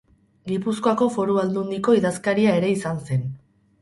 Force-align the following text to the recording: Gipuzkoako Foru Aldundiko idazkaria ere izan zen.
Gipuzkoako 0.51 1.09
Foru 1.17 1.37
Aldundiko 1.41 1.95
idazkaria 1.99 2.57
ere 2.63 2.73
izan 2.79 3.07
zen. 3.11 3.29